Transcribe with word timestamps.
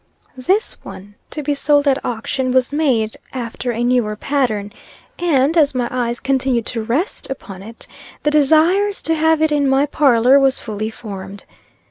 This 0.47 0.83
one, 0.83 1.13
to 1.29 1.43
be 1.43 1.53
sold 1.53 1.87
at 1.87 2.03
auction, 2.03 2.51
was 2.51 2.73
made 2.73 3.17
after 3.33 3.69
a 3.71 3.83
newer 3.83 4.15
pattern, 4.15 4.73
and, 5.19 5.55
as 5.55 5.75
my 5.75 5.87
eyes 5.91 6.19
continued 6.19 6.65
to 6.65 6.81
rest 6.81 7.29
upon 7.29 7.61
it, 7.61 7.85
the 8.23 8.31
desires 8.31 9.03
to 9.03 9.13
have 9.13 9.43
it 9.43 9.51
in 9.51 9.69
my 9.69 9.85
parlor 9.85 10.39
was 10.39 10.57
fully 10.57 10.89
formed. 10.89 11.43